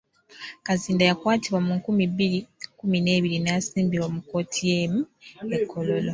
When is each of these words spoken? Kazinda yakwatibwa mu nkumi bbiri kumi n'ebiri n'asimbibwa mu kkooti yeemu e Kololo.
Kazinda 0.65 1.03
yakwatibwa 1.09 1.59
mu 1.67 1.73
nkumi 1.79 2.03
bbiri 2.11 2.39
kumi 2.79 2.97
n'ebiri 3.01 3.37
n'asimbibwa 3.41 4.07
mu 4.13 4.19
kkooti 4.23 4.59
yeemu 4.69 4.99
e 5.57 5.59
Kololo. 5.71 6.09